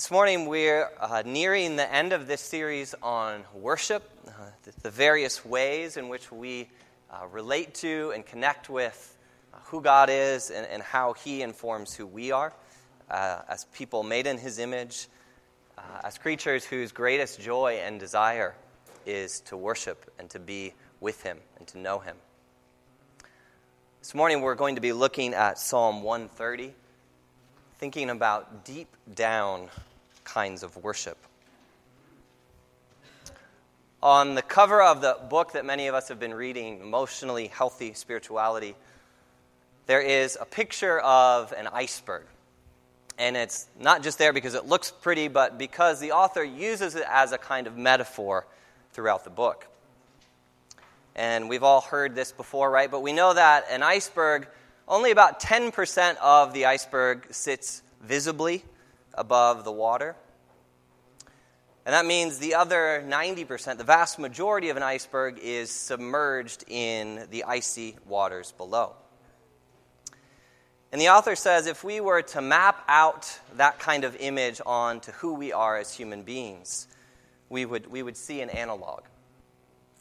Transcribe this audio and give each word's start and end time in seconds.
This 0.00 0.10
morning, 0.10 0.46
we're 0.46 0.88
uh, 0.98 1.22
nearing 1.26 1.76
the 1.76 1.94
end 1.94 2.14
of 2.14 2.26
this 2.26 2.40
series 2.40 2.94
on 3.02 3.44
worship, 3.52 4.02
uh, 4.26 4.30
the, 4.62 4.72
the, 4.84 4.90
various 4.90 5.44
ways 5.44 5.98
in 5.98 6.08
which 6.08 6.32
we 6.32 6.70
uh, 7.10 7.26
relate 7.26 7.74
to 7.74 8.10
and 8.14 8.24
connect 8.24 8.70
with 8.70 9.14
uh, 9.52 9.58
who 9.64 9.82
God 9.82 10.08
is 10.10 10.48
and, 10.50 10.66
and, 10.68 10.82
how 10.82 11.12
He 11.12 11.42
informs 11.42 11.92
who 11.94 12.06
we 12.06 12.32
are 12.32 12.54
uh, 13.10 13.42
as 13.46 13.66
people 13.74 14.02
made 14.02 14.26
in 14.26 14.38
His 14.38 14.58
image, 14.58 15.06
uh, 15.76 15.82
as 16.02 16.16
creatures 16.16 16.64
whose 16.64 16.92
greatest 16.92 17.38
joy 17.38 17.82
and 17.84 18.00
desire 18.00 18.54
is 19.04 19.40
to 19.40 19.56
worship 19.58 20.10
and 20.18 20.30
to 20.30 20.38
be 20.38 20.72
with 21.00 21.22
Him 21.22 21.36
and 21.58 21.66
to 21.68 21.78
know 21.78 21.98
Him. 21.98 22.16
This 23.98 24.14
morning, 24.14 24.40
we're 24.40 24.54
going 24.54 24.76
to 24.76 24.80
be 24.80 24.94
looking 24.94 25.34
at 25.34 25.58
Psalm 25.58 26.02
130 26.02 26.72
thinking 27.80 28.10
about 28.10 28.62
deep 28.66 28.94
down 29.14 29.70
kinds 30.24 30.62
of 30.62 30.76
worship. 30.76 31.18
On 34.02 34.34
the 34.34 34.42
cover 34.42 34.80
of 34.80 35.02
the 35.02 35.18
book 35.28 35.52
that 35.52 35.66
many 35.66 35.86
of 35.86 35.94
us 35.94 36.08
have 36.08 36.18
been 36.18 36.32
reading, 36.32 36.80
Emotionally 36.80 37.48
Healthy 37.48 37.92
Spirituality, 37.92 38.74
there 39.86 40.00
is 40.00 40.38
a 40.40 40.44
picture 40.44 41.00
of 41.00 41.52
an 41.52 41.66
iceberg. 41.66 42.24
And 43.18 43.36
it's 43.36 43.66
not 43.78 44.02
just 44.02 44.16
there 44.16 44.32
because 44.32 44.54
it 44.54 44.64
looks 44.64 44.90
pretty, 44.90 45.28
but 45.28 45.58
because 45.58 46.00
the 46.00 46.12
author 46.12 46.42
uses 46.42 46.94
it 46.94 47.04
as 47.06 47.32
a 47.32 47.38
kind 47.38 47.66
of 47.66 47.76
metaphor 47.76 48.46
throughout 48.92 49.24
the 49.24 49.30
book. 49.30 49.66
And 51.14 51.50
we've 51.50 51.62
all 51.62 51.82
heard 51.82 52.14
this 52.14 52.32
before, 52.32 52.70
right? 52.70 52.90
But 52.90 53.02
we 53.02 53.12
know 53.12 53.34
that 53.34 53.66
an 53.68 53.82
iceberg 53.82 54.48
only 54.88 55.10
about 55.10 55.40
10% 55.40 56.16
of 56.16 56.54
the 56.54 56.64
iceberg 56.64 57.26
sits 57.30 57.82
visibly 58.00 58.64
above 59.14 59.64
the 59.64 59.72
water. 59.72 60.16
And 61.86 61.94
that 61.94 62.04
means 62.06 62.38
the 62.38 62.54
other 62.54 63.02
90%, 63.06 63.78
the 63.78 63.84
vast 63.84 64.18
majority 64.18 64.68
of 64.68 64.76
an 64.76 64.82
iceberg, 64.82 65.38
is 65.42 65.70
submerged 65.70 66.64
in 66.68 67.26
the 67.30 67.44
icy 67.44 67.96
waters 68.06 68.52
below. 68.52 68.94
And 70.92 71.00
the 71.00 71.08
author 71.08 71.36
says 71.36 71.66
if 71.66 71.84
we 71.84 72.00
were 72.00 72.22
to 72.22 72.40
map 72.40 72.84
out 72.88 73.38
that 73.56 73.78
kind 73.78 74.04
of 74.04 74.16
image 74.16 74.60
onto 74.66 75.12
who 75.12 75.34
we 75.34 75.52
are 75.52 75.78
as 75.78 75.94
human 75.94 76.22
beings, 76.22 76.88
we 77.48 77.64
would, 77.64 77.86
we 77.86 78.02
would 78.02 78.16
see 78.16 78.40
an 78.40 78.50
analog. 78.50 79.02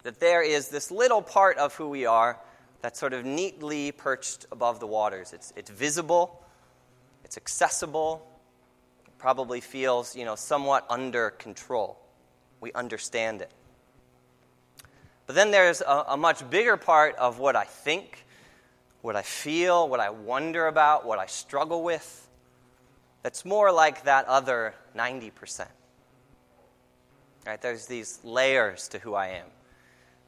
That 0.04 0.20
there 0.20 0.42
is 0.42 0.70
this 0.70 0.92
little 0.92 1.22
part 1.22 1.58
of 1.58 1.76
who 1.76 1.90
we 1.90 2.06
are 2.06 2.40
that's 2.82 3.00
sort 3.00 3.14
of 3.14 3.26
neatly 3.26 3.92
perched 3.92 4.46
above 4.52 4.80
the 4.80 4.88
waters. 4.88 5.34
It's, 5.34 5.54
it's 5.56 5.70
visible, 5.70 6.44
it's 7.24 7.38
accessible, 7.38 8.26
probably 9.20 9.62
feels, 9.62 10.16
you 10.16 10.26
know, 10.26 10.36
somewhat 10.36 10.86
under 10.90 11.30
control. 11.30 12.00
We 12.62 12.74
understand 12.74 13.42
it. 13.42 13.52
But 15.28 15.36
then 15.36 15.52
there's 15.52 15.82
a, 15.82 16.06
a 16.10 16.18
much 16.18 16.50
bigger 16.50 16.76
part 16.76 17.16
of 17.18 17.38
what 17.38 17.56
I 17.56 17.66
think, 17.66 18.26
what 19.02 19.16
I 19.16 19.22
feel, 19.22 19.88
what 19.88 20.00
I 20.00 20.10
wonder 20.10 20.66
about, 20.66 21.06
what 21.06 21.20
I 21.20 21.28
struggle 21.28 21.84
with, 21.84 22.28
that's 23.22 23.46
more 23.46 23.72
like 23.72 24.06
that 24.06 24.26
other 24.26 24.74
90%. 24.96 25.68
Right? 27.46 27.62
There's 27.62 27.86
these 27.86 28.20
layers 28.24 28.88
to 28.90 29.00
who 29.00 29.14
I 29.14 29.28
am. 29.28 29.46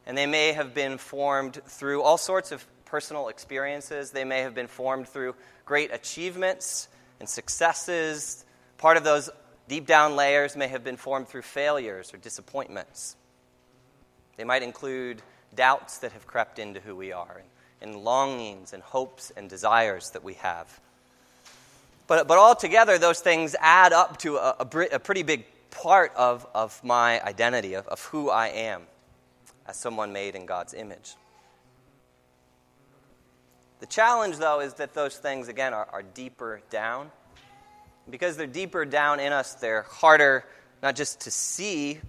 And 0.05 0.17
they 0.17 0.25
may 0.25 0.53
have 0.53 0.73
been 0.73 0.97
formed 0.97 1.61
through 1.65 2.01
all 2.01 2.17
sorts 2.17 2.51
of 2.51 2.65
personal 2.85 3.29
experiences. 3.29 4.11
They 4.11 4.23
may 4.23 4.41
have 4.41 4.53
been 4.53 4.67
formed 4.67 5.07
through 5.07 5.35
great 5.65 5.93
achievements 5.93 6.89
and 7.19 7.29
successes. 7.29 8.45
Part 8.81 8.97
of 8.97 9.03
those 9.03 9.29
deep 9.67 9.85
down 9.85 10.15
layers 10.15 10.55
may 10.55 10.67
have 10.67 10.83
been 10.83 10.97
formed 10.97 11.27
through 11.27 11.43
failures 11.43 12.11
or 12.13 12.17
disappointments. 12.17 13.15
They 14.37 14.43
might 14.43 14.63
include 14.63 15.21
doubts 15.53 15.99
that 15.99 16.13
have 16.13 16.25
crept 16.25 16.57
into 16.57 16.79
who 16.79 16.95
we 16.95 17.11
are, 17.11 17.43
and, 17.81 17.93
and 17.93 18.03
longings 18.03 18.73
and 18.73 18.81
hopes 18.81 19.31
and 19.37 19.47
desires 19.47 20.09
that 20.09 20.23
we 20.23 20.33
have. 20.33 20.79
But, 22.07 22.27
but 22.27 22.39
altogether, 22.39 22.97
those 22.97 23.19
things 23.19 23.55
add 23.59 23.93
up 23.93 24.17
to 24.19 24.37
a, 24.37 24.55
a, 24.59 24.65
a 24.93 24.99
pretty 24.99 25.21
big 25.21 25.45
part 25.69 26.11
of, 26.15 26.47
of 26.55 26.83
my 26.83 27.21
identity, 27.21 27.75
of, 27.75 27.87
of 27.87 28.03
who 28.05 28.31
I 28.31 28.47
am 28.47 28.81
as 29.67 29.77
someone 29.77 30.11
made 30.11 30.35
in 30.35 30.47
God's 30.47 30.73
image. 30.73 31.13
The 33.79 33.85
challenge, 33.85 34.37
though, 34.37 34.59
is 34.59 34.73
that 34.75 34.95
those 34.95 35.17
things, 35.17 35.49
again, 35.49 35.73
are, 35.75 35.87
are 35.91 36.01
deeper 36.01 36.61
down. 36.71 37.11
Because 38.11 38.37
they're 38.37 38.45
deeper 38.45 38.85
down 38.85 39.19
in 39.19 39.31
us, 39.33 39.55
they're 39.55 39.83
harder 39.83 40.43
not 40.83 40.95
just 40.95 41.21
to 41.21 41.31
see 41.31 41.99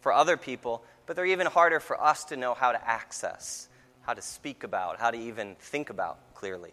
for 0.00 0.12
other 0.12 0.36
people, 0.36 0.84
but 1.06 1.16
they're 1.16 1.26
even 1.26 1.46
harder 1.46 1.80
for 1.80 2.00
us 2.00 2.24
to 2.26 2.36
know 2.36 2.54
how 2.54 2.72
to 2.72 2.88
access, 2.88 3.68
how 4.02 4.12
to 4.12 4.22
speak 4.22 4.62
about, 4.64 5.00
how 5.00 5.10
to 5.10 5.18
even 5.18 5.56
think 5.58 5.90
about 5.90 6.18
clearly. 6.34 6.72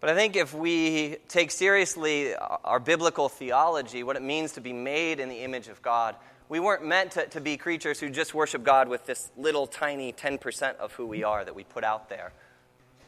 But 0.00 0.10
I 0.10 0.14
think 0.14 0.36
if 0.36 0.52
we 0.52 1.16
take 1.28 1.50
seriously 1.50 2.34
our 2.34 2.78
biblical 2.78 3.28
theology, 3.28 4.02
what 4.02 4.16
it 4.16 4.22
means 4.22 4.52
to 4.52 4.60
be 4.60 4.72
made 4.72 5.20
in 5.20 5.28
the 5.28 5.42
image 5.42 5.68
of 5.68 5.80
God, 5.80 6.16
we 6.48 6.60
weren't 6.60 6.84
meant 6.84 7.12
to, 7.12 7.26
to 7.28 7.40
be 7.40 7.56
creatures 7.56 7.98
who 7.98 8.10
just 8.10 8.34
worship 8.34 8.62
God 8.62 8.88
with 8.88 9.06
this 9.06 9.30
little 9.36 9.66
tiny 9.66 10.12
10% 10.12 10.76
of 10.76 10.92
who 10.92 11.06
we 11.06 11.24
are 11.24 11.44
that 11.44 11.54
we 11.54 11.64
put 11.64 11.82
out 11.82 12.08
there 12.08 12.32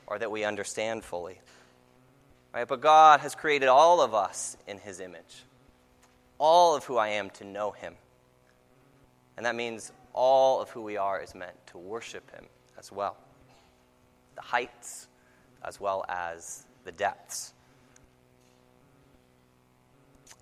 or 0.06 0.18
that 0.18 0.30
we 0.30 0.44
understand 0.44 1.04
fully. 1.04 1.38
Right? 2.54 2.66
But 2.66 2.80
God 2.80 3.20
has 3.20 3.34
created 3.34 3.68
all 3.68 4.00
of 4.00 4.14
us 4.14 4.56
in 4.66 4.78
His 4.78 5.00
image, 5.00 5.44
all 6.38 6.74
of 6.74 6.84
who 6.84 6.96
I 6.96 7.08
am 7.08 7.30
to 7.30 7.44
know 7.44 7.70
Him. 7.70 7.94
And 9.36 9.46
that 9.46 9.54
means 9.54 9.92
all 10.12 10.60
of 10.60 10.70
who 10.70 10.82
we 10.82 10.96
are 10.96 11.20
is 11.20 11.34
meant 11.34 11.54
to 11.68 11.78
worship 11.78 12.30
Him 12.34 12.46
as 12.78 12.90
well 12.92 13.16
the 14.34 14.42
heights 14.42 15.08
as 15.64 15.80
well 15.80 16.04
as 16.08 16.64
the 16.84 16.92
depths 16.92 17.52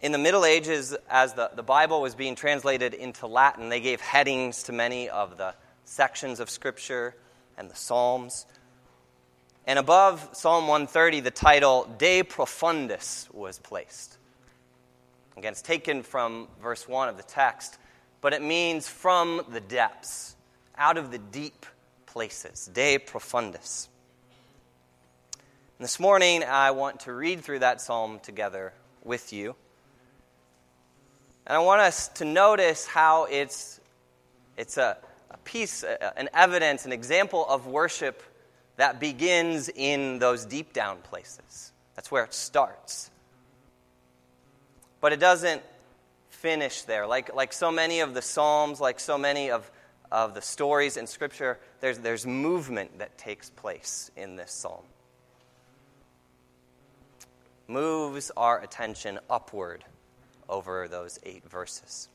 in 0.03 0.13
the 0.13 0.19
Middle 0.19 0.45
Ages, 0.45 0.95
as 1.09 1.33
the, 1.33 1.51
the 1.55 1.63
Bible 1.63 2.03
was 2.03 2.15
being 2.15 2.35
translated 2.35 2.93
into 2.93 3.27
Latin, 3.27 3.71
they 3.71 3.81
gave 3.81 4.01
headings 4.01 4.65
to 4.65 4.73
many 4.73 5.09
of 5.09 5.39
the 5.39 5.55
sections 5.85 6.39
of 6.39 6.51
Scripture 6.51 7.15
and 7.57 7.71
the 7.71 7.75
Psalms. 7.75 8.45
And 9.67 9.81
above 9.81 10.29
Psalm 10.33 10.69
130, 10.69 11.21
the 11.21 11.33
title 11.33 11.93
De 11.99 12.23
Profundis 12.23 13.33
was 13.35 13.59
placed. 13.59 14.17
Again, 15.37 15.53
it's 15.53 15.63
taken 15.63 16.05
from 16.05 16.47
verse 16.63 16.87
1 16.87 17.09
of 17.09 17.17
the 17.17 17.25
text, 17.25 17.77
but 18.21 18.33
it 18.33 18.43
means 18.43 18.87
from 18.87 19.43
the 19.51 19.61
depths, 19.61 20.37
out 20.79 20.97
of 20.97 21.11
the 21.11 21.19
deep 21.19 21.67
places. 22.07 22.71
De 22.73 22.99
Profundis. 22.99 23.89
And 25.79 25.85
this 25.85 25.99
morning, 25.99 26.45
I 26.45 26.71
want 26.71 27.01
to 27.01 27.13
read 27.13 27.43
through 27.43 27.59
that 27.59 27.81
psalm 27.81 28.21
together 28.21 28.73
with 29.03 29.33
you. 29.33 29.57
And 31.45 31.57
I 31.57 31.59
want 31.59 31.81
us 31.81 32.09
to 32.09 32.25
notice 32.25 32.87
how 32.87 33.25
it's, 33.25 33.81
it's 34.57 34.79
a, 34.79 34.97
a 35.31 35.37
piece, 35.39 35.83
an 35.83 36.29
evidence, 36.33 36.87
an 36.87 36.93
example 36.93 37.45
of 37.47 37.67
worship 37.67 38.23
that 38.77 39.01
begins 39.01 39.69
in 39.69 40.19
those 40.19 40.45
deep 40.45 40.73
down 40.73 40.99
places. 40.99 41.73
That's 41.95 42.11
where 42.11 42.25
it 42.25 42.35
starts. 42.35 43.11
But 45.01 45.13
it 45.13 45.21
doesn't 45.21 45.63
finish 46.29 46.83
there. 46.83 47.07
Like, 47.07 47.35
like 47.35 47.53
so 47.53 47.71
many 47.71 48.01
of 48.01 48.15
the 48.15 48.23
Psalms, 48.23 48.81
like 48.81 49.01
so 49.01 49.17
many 49.17 49.51
of, 49.51 49.71
of 50.13 50.35
the 50.35 50.43
stories 50.43 50.97
in 50.97 51.07
Scripture, 51.07 51.59
there's, 51.81 51.99
there's 51.99 52.27
movement 52.27 52.99
that 52.99 53.17
takes 53.17 53.51
place 53.51 54.11
in 54.17 54.37
this 54.37 54.53
psalm. 54.53 54.83
Moves 57.69 58.31
our 58.37 58.61
attention 58.61 59.19
upward 59.29 59.85
over 60.49 60.87
those 60.87 61.19
eight 61.25 61.49
verses. 61.49 62.09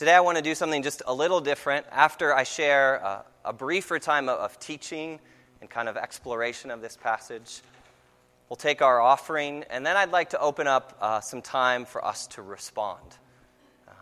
Today, 0.00 0.14
I 0.14 0.20
want 0.20 0.38
to 0.38 0.42
do 0.42 0.54
something 0.54 0.82
just 0.82 1.02
a 1.06 1.12
little 1.12 1.42
different. 1.42 1.84
After 1.92 2.34
I 2.34 2.44
share 2.44 2.94
a, 2.94 3.24
a 3.44 3.52
briefer 3.52 3.98
time 3.98 4.30
of, 4.30 4.38
of, 4.38 4.58
teaching 4.58 5.20
and 5.60 5.68
kind 5.68 5.90
of 5.90 5.98
exploration 5.98 6.70
of 6.70 6.80
this 6.80 6.96
passage, 6.96 7.60
we'll 8.48 8.56
take 8.56 8.80
our 8.80 8.98
offering, 8.98 9.62
and 9.68 9.84
then 9.84 9.98
I'd 9.98 10.10
like 10.10 10.30
to 10.30 10.40
open 10.40 10.66
up 10.66 10.96
uh, 11.02 11.20
some 11.20 11.42
time 11.42 11.84
for 11.84 12.02
us 12.02 12.26
to 12.28 12.40
respond, 12.40 13.18
um, 13.88 13.94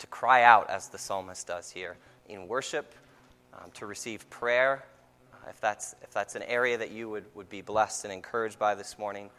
to 0.00 0.06
cry 0.08 0.42
out 0.42 0.68
as 0.68 0.88
the 0.88 0.98
psalmist 0.98 1.46
does 1.46 1.70
here 1.70 1.96
in 2.28 2.46
worship, 2.46 2.94
um, 3.54 3.70
to 3.72 3.86
receive 3.86 4.28
prayer, 4.28 4.84
uh, 5.32 5.48
if, 5.48 5.58
that's, 5.58 5.94
if 6.02 6.10
that's 6.10 6.34
an 6.34 6.42
area 6.42 6.76
that 6.76 6.90
you 6.90 7.08
would, 7.08 7.24
would 7.34 7.48
be 7.48 7.62
blessed 7.62 8.04
and 8.04 8.12
encouraged 8.12 8.58
by 8.58 8.74
this 8.74 8.98
morning. 8.98 9.30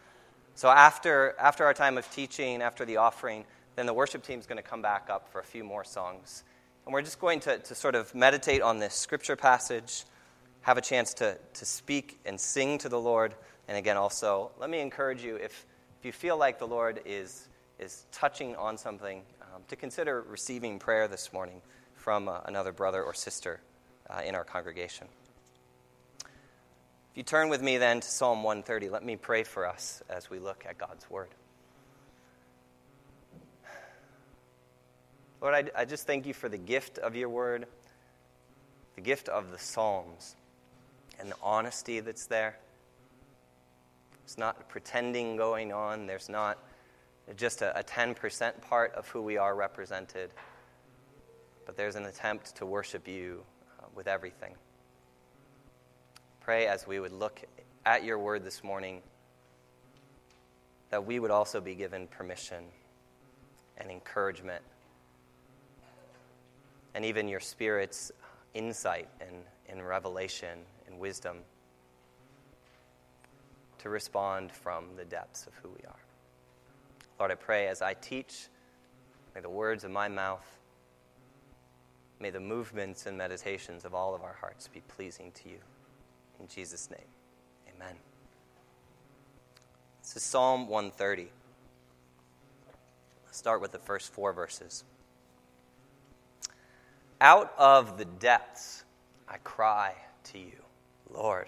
So 0.55 0.67
after, 0.69 1.35
after 1.37 1.63
our 1.63 1.75
time 1.75 1.99
of 1.99 2.09
teaching, 2.09 2.63
after 2.63 2.85
the 2.85 2.97
offering, 2.97 3.45
then 3.75 3.85
the 3.85 3.93
worship 3.93 4.23
team 4.23 4.39
is 4.39 4.47
going 4.47 4.61
to 4.61 4.67
come 4.67 4.81
back 4.81 5.09
up 5.09 5.31
for 5.31 5.39
a 5.39 5.43
few 5.43 5.63
more 5.63 5.83
songs. 5.83 6.43
And 6.85 6.93
we're 6.93 7.01
just 7.01 7.19
going 7.19 7.39
to, 7.41 7.59
to 7.59 7.75
sort 7.75 7.95
of 7.95 8.13
meditate 8.13 8.61
on 8.61 8.79
this 8.79 8.93
scripture 8.93 9.35
passage, 9.35 10.03
have 10.61 10.77
a 10.77 10.81
chance 10.81 11.13
to, 11.15 11.37
to 11.53 11.65
speak 11.65 12.19
and 12.25 12.39
sing 12.39 12.77
to 12.79 12.89
the 12.89 12.99
Lord, 12.99 13.35
And 13.67 13.77
again, 13.77 13.97
also, 13.97 14.51
let 14.59 14.69
me 14.69 14.79
encourage 14.79 15.23
you 15.23 15.35
if, 15.35 15.65
if 15.99 16.05
you 16.05 16.11
feel 16.11 16.37
like 16.37 16.59
the 16.59 16.67
Lord 16.67 17.01
is, 17.05 17.47
is 17.79 18.05
touching 18.11 18.55
on 18.55 18.77
something, 18.77 19.21
um, 19.41 19.61
to 19.67 19.75
consider 19.75 20.21
receiving 20.21 20.79
prayer 20.79 21.07
this 21.07 21.31
morning 21.31 21.61
from 21.95 22.27
uh, 22.27 22.39
another 22.45 22.71
brother 22.71 23.03
or 23.03 23.13
sister 23.13 23.61
uh, 24.09 24.21
in 24.25 24.35
our 24.35 24.43
congregation. 24.43 25.07
If 27.11 27.17
you 27.17 27.23
turn 27.23 27.49
with 27.49 27.61
me 27.61 27.77
then 27.77 27.99
to 27.99 28.07
Psalm 28.07 28.43
130, 28.43 28.89
let 28.89 29.03
me 29.03 29.15
pray 29.15 29.43
for 29.43 29.67
us 29.67 30.01
as 30.09 30.29
we 30.29 30.39
look 30.39 30.65
at 30.67 30.77
God's 30.77 31.09
Word. 31.09 31.29
Lord, 35.41 35.71
I, 35.75 35.81
I 35.81 35.85
just 35.85 36.05
thank 36.05 36.25
you 36.25 36.33
for 36.33 36.49
the 36.49 36.57
gift 36.57 36.99
of 36.99 37.15
your 37.15 37.29
Word, 37.29 37.65
the 38.95 39.01
gift 39.01 39.27
of 39.27 39.51
the 39.51 39.57
Psalms, 39.57 40.35
and 41.19 41.29
the 41.29 41.35
honesty 41.41 41.99
that's 41.99 42.27
there. 42.27 42.57
There's 44.23 44.37
not 44.37 44.69
pretending 44.69 45.35
going 45.35 45.73
on, 45.73 46.05
there's 46.05 46.29
not 46.29 46.57
just 47.35 47.61
a, 47.61 47.77
a 47.79 47.83
10% 47.83 48.61
part 48.61 48.93
of 48.93 49.07
who 49.09 49.21
we 49.21 49.37
are 49.37 49.55
represented, 49.55 50.29
but 51.65 51.75
there's 51.75 51.95
an 51.95 52.05
attempt 52.05 52.55
to 52.57 52.65
worship 52.65 53.07
you 53.07 53.43
uh, 53.79 53.85
with 53.95 54.07
everything 54.07 54.55
pray 56.41 56.65
as 56.65 56.87
we 56.87 56.99
would 56.99 57.11
look 57.11 57.39
at 57.85 58.03
your 58.03 58.17
word 58.17 58.43
this 58.43 58.63
morning 58.63 58.99
that 60.89 61.05
we 61.05 61.19
would 61.19 61.29
also 61.29 61.61
be 61.61 61.75
given 61.75 62.07
permission 62.07 62.63
and 63.77 63.91
encouragement 63.91 64.63
and 66.93 67.05
even 67.05 67.27
your 67.27 67.39
spirit's 67.39 68.11
insight 68.53 69.07
and, 69.19 69.35
and 69.69 69.85
revelation 69.87 70.59
and 70.87 70.99
wisdom 70.99 71.37
to 73.79 73.89
respond 73.89 74.51
from 74.51 74.85
the 74.95 75.05
depths 75.05 75.47
of 75.47 75.53
who 75.55 75.69
we 75.69 75.85
are. 75.87 75.99
Lord, 77.19 77.31
I 77.31 77.35
pray 77.35 77.67
as 77.67 77.81
I 77.81 77.93
teach, 77.93 78.47
may 79.33 79.41
the 79.41 79.49
words 79.49 79.83
of 79.83 79.91
my 79.91 80.07
mouth, 80.07 80.45
may 82.19 82.29
the 82.29 82.39
movements 82.39 83.05
and 83.05 83.17
meditations 83.17 83.85
of 83.85 83.95
all 83.95 84.13
of 84.13 84.23
our 84.23 84.35
hearts 84.39 84.67
be 84.67 84.81
pleasing 84.81 85.31
to 85.43 85.49
you. 85.49 85.57
In 86.39 86.47
Jesus' 86.47 86.89
name, 86.89 86.99
amen. 87.75 87.95
This 90.01 90.15
is 90.15 90.23
Psalm 90.23 90.67
130. 90.67 91.29
Let's 93.25 93.37
start 93.37 93.61
with 93.61 93.71
the 93.71 93.79
first 93.79 94.11
four 94.11 94.33
verses. 94.33 94.83
Out 97.21 97.53
of 97.55 97.99
the 97.99 98.05
depths 98.05 98.83
I 99.29 99.37
cry 99.37 99.93
to 100.23 100.39
you, 100.39 100.57
Lord. 101.13 101.47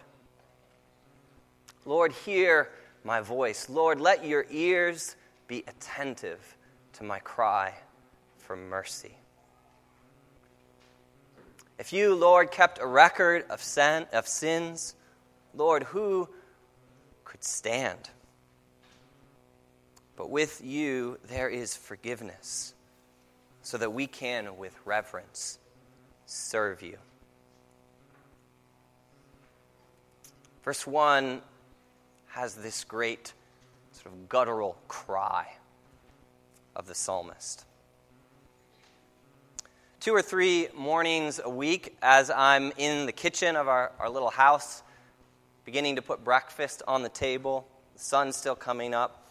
Lord, 1.83 2.11
hear 2.11 2.69
my 3.03 3.21
voice. 3.21 3.69
Lord, 3.69 3.99
let 3.99 4.23
your 4.23 4.45
ears 4.51 5.15
be 5.47 5.63
attentive 5.67 6.55
to 6.93 7.03
my 7.03 7.17
cry 7.17 7.73
for 8.37 8.55
mercy. 8.55 9.17
If 11.79 11.91
you, 11.91 12.13
Lord, 12.13 12.51
kept 12.51 12.77
a 12.79 12.85
record 12.85 13.43
of, 13.49 13.59
sin, 13.59 14.05
of 14.13 14.27
sins, 14.27 14.93
Lord, 15.55 15.85
who 15.85 16.29
could 17.25 17.43
stand? 17.43 18.11
But 20.15 20.29
with 20.29 20.61
you, 20.63 21.17
there 21.27 21.49
is 21.49 21.75
forgiveness, 21.75 22.75
so 23.63 23.79
that 23.79 23.91
we 23.91 24.05
can, 24.05 24.55
with 24.57 24.77
reverence, 24.85 25.57
serve 26.25 26.81
you. 26.81 26.97
Verse 30.63 30.87
1 30.87 31.41
has 32.27 32.55
this 32.55 32.83
great 32.83 33.33
sort 33.91 34.07
of 34.07 34.29
guttural 34.29 34.77
cry 34.87 35.57
of 36.75 36.87
the 36.87 36.95
psalmist 36.95 37.65
two 40.03 40.13
or 40.13 40.21
three 40.21 40.67
mornings 40.75 41.39
a 41.41 41.49
week 41.49 41.95
as 42.01 42.29
I'm 42.29 42.73
in 42.75 43.05
the 43.05 43.13
kitchen 43.13 43.55
of 43.55 43.69
our, 43.69 43.89
our 43.99 44.09
little 44.09 44.31
house, 44.31 44.83
beginning 45.63 45.95
to 45.95 46.01
put 46.01 46.25
breakfast 46.25 46.83
on 46.89 47.03
the 47.03 47.09
table. 47.09 47.65
The 47.93 48.01
sun's 48.01 48.35
still 48.35 48.57
coming 48.57 48.93
up. 48.93 49.25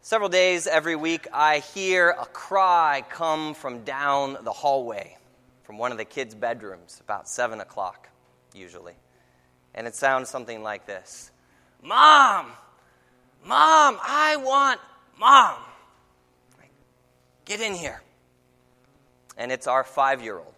Several 0.00 0.30
days 0.30 0.66
every 0.66 0.96
week, 0.96 1.28
I 1.34 1.58
hear 1.58 2.16
a 2.18 2.24
cry 2.24 3.04
come 3.10 3.52
from 3.52 3.84
down 3.84 4.38
the 4.40 4.52
hallway 4.52 5.18
from 5.70 5.78
one 5.78 5.92
of 5.92 5.98
the 5.98 6.04
kids' 6.04 6.34
bedrooms, 6.34 7.00
about 7.00 7.28
7 7.28 7.60
o'clock, 7.60 8.08
usually. 8.52 8.94
And 9.72 9.86
it 9.86 9.94
sounds 9.94 10.28
something 10.28 10.64
like 10.64 10.84
this 10.84 11.30
Mom! 11.80 12.46
Mom, 13.46 13.96
I 14.02 14.34
want 14.36 14.80
mom! 15.16 15.54
Get 17.44 17.60
in 17.60 17.74
here 17.74 18.02
and 19.38 19.52
it's 19.52 19.68
our 19.68 19.84
five 19.84 20.20
year 20.20 20.38
old. 20.38 20.54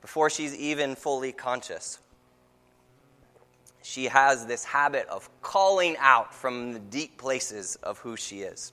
Before 0.00 0.30
she's 0.30 0.56
even 0.56 0.96
fully 0.96 1.32
conscious, 1.32 1.98
she 3.82 4.06
has 4.06 4.46
this 4.46 4.64
habit 4.64 5.06
of 5.08 5.28
calling 5.42 5.96
out 5.98 6.34
from 6.34 6.72
the 6.72 6.78
deep 6.78 7.18
places 7.18 7.76
of 7.82 7.98
who 7.98 8.16
she 8.16 8.40
is. 8.40 8.72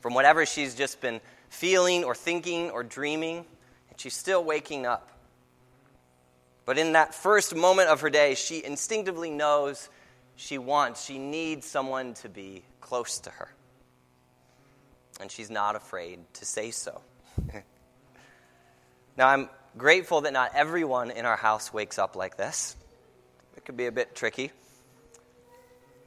From 0.00 0.12
whatever 0.12 0.44
she's 0.44 0.74
just 0.74 1.00
been 1.00 1.22
feeling 1.48 2.04
or 2.04 2.14
thinking 2.14 2.68
or 2.68 2.82
dreaming, 2.82 3.46
she's 4.00 4.14
still 4.14 4.42
waking 4.42 4.86
up. 4.86 5.10
But 6.64 6.78
in 6.78 6.92
that 6.92 7.14
first 7.14 7.54
moment 7.54 7.88
of 7.88 8.00
her 8.00 8.10
day, 8.10 8.34
she 8.34 8.64
instinctively 8.64 9.30
knows 9.30 9.88
she 10.36 10.56
wants, 10.56 11.04
she 11.04 11.18
needs 11.18 11.66
someone 11.66 12.14
to 12.14 12.28
be 12.28 12.62
close 12.80 13.18
to 13.20 13.30
her. 13.30 13.52
And 15.20 15.30
she's 15.30 15.50
not 15.50 15.76
afraid 15.76 16.20
to 16.34 16.44
say 16.44 16.70
so. 16.70 17.00
Now, 19.16 19.28
I'm 19.28 19.50
grateful 19.76 20.22
that 20.22 20.32
not 20.32 20.52
everyone 20.54 21.10
in 21.10 21.26
our 21.26 21.36
house 21.36 21.74
wakes 21.74 21.98
up 21.98 22.16
like 22.16 22.38
this. 22.38 22.74
It 23.54 23.66
could 23.66 23.76
be 23.76 23.84
a 23.84 23.92
bit 23.92 24.14
tricky. 24.14 24.50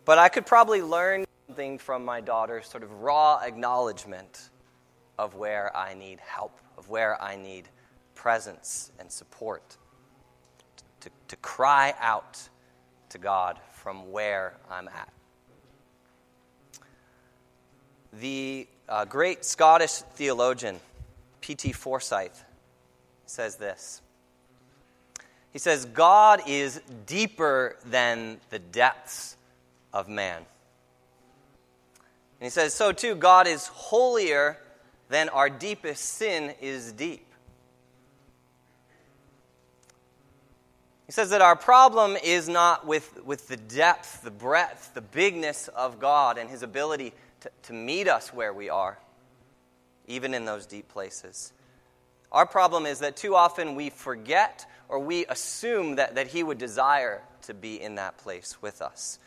But 0.04 0.18
I 0.18 0.30
could 0.30 0.48
probably 0.48 0.82
learn 0.82 1.26
something 1.46 1.78
from 1.78 2.06
my 2.06 2.22
daughter's 2.22 2.66
sort 2.66 2.82
of 2.82 2.92
raw 3.02 3.38
acknowledgement 3.38 4.50
of 5.20 5.36
where 5.36 5.76
I 5.78 5.94
need 5.94 6.22
help, 6.22 6.60
of 6.76 6.90
where 6.90 7.22
I 7.22 7.36
need 7.36 7.70
presence 8.24 8.90
and 9.00 9.12
support, 9.12 9.76
to, 11.02 11.10
to 11.28 11.36
cry 11.36 11.94
out 12.00 12.40
to 13.10 13.18
God 13.18 13.60
from 13.74 14.14
where 14.14 14.56
I'm 14.72 14.88
at. 14.88 15.12
The 18.14 18.66
uh, 18.88 19.04
great 19.04 19.44
Scottish 19.44 19.92
theologian, 20.16 20.80
P.T. 21.42 21.74
Forsyth, 21.74 22.46
says 23.26 23.58
this 23.58 24.02
He 25.52 25.60
says, 25.60 25.84
God 25.84 26.44
is 26.48 26.80
deeper 27.06 27.76
than 27.86 28.40
the 28.52 28.60
depths 28.60 29.36
of 29.92 30.08
man. 30.08 30.38
And 30.38 30.46
he 32.46 32.50
says, 32.50 32.74
so 32.74 32.94
too, 32.94 33.16
God 33.16 33.48
is 33.48 33.68
holier 33.68 34.60
than 35.10 35.28
our 35.28 35.50
deepest 35.50 36.06
sin 36.06 36.54
is 36.62 36.94
deep. 36.94 37.33
Says 41.14 41.30
that 41.30 41.42
our 41.42 41.56
problem 41.56 42.18
is 42.24 42.50
not 42.50 42.88
with, 42.88 43.24
with 43.24 43.48
the 43.48 43.56
depth, 43.56 44.24
the 44.24 44.32
breadth, 44.32 44.96
the 44.96 45.02
bigness 45.02 45.68
of 45.68 46.00
God 46.00 46.40
and 46.40 46.50
his 46.50 46.64
ability 46.64 47.14
to, 47.42 47.52
to 47.62 47.74
meet 47.74 48.08
us 48.08 48.34
where 48.34 48.52
we 48.52 48.68
are, 48.68 48.98
even 50.08 50.34
in 50.34 50.46
those 50.46 50.66
deep 50.66 50.90
places. 50.90 51.54
Our 52.32 52.48
problem 52.48 52.88
is 52.88 52.98
that 53.02 53.16
too 53.16 53.36
often 53.36 53.76
we 53.76 53.92
forget 53.92 54.66
or 54.90 54.98
we 54.98 55.28
assume 55.28 55.98
that, 55.98 56.16
that 56.16 56.26
He 56.26 56.42
would 56.42 56.58
desire 56.58 57.22
to 57.44 57.54
be 57.54 57.80
in 57.80 57.94
that 57.96 58.18
place 58.18 58.60
with 58.60 58.82
us. 58.82 59.20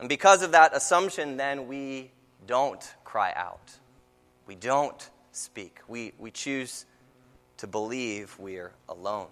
And 0.00 0.08
because 0.08 0.42
of 0.42 0.50
that 0.50 0.74
assumption, 0.74 1.36
then 1.36 1.68
we 1.68 2.10
don't 2.44 2.82
cry 3.04 3.32
out. 3.36 3.70
We 4.48 4.56
don't 4.56 5.10
speak. 5.30 5.78
We, 5.86 6.12
we 6.18 6.32
choose 6.32 6.86
to 7.58 7.68
believe 7.68 8.34
we're 8.40 8.72
alone. 8.88 9.28